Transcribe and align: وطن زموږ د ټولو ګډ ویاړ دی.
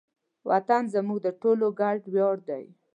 وطن 0.49 0.83
زموږ 0.93 1.19
د 1.25 1.27
ټولو 1.41 1.65
ګډ 1.79 1.99
ویاړ 2.13 2.37
دی. 2.49 2.65